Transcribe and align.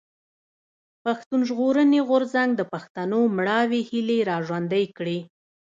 پښتون 1.03 1.41
ژغورني 1.49 1.99
غورځنګ 2.07 2.49
د 2.55 2.61
پښتنو 2.73 3.19
مړاوي 3.37 3.81
هيلې 3.89 4.19
را 4.29 4.37
ژوندۍ 4.47 4.85
کړې. 4.97 5.19